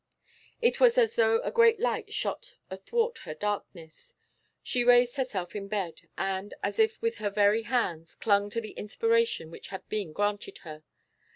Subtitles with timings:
[0.63, 4.15] It was as though a great light shot athwart her darkness.
[4.63, 8.71] She raised herself in bed, and, as if with her very hands, clung to the
[8.71, 10.83] inspiration which had been granted her.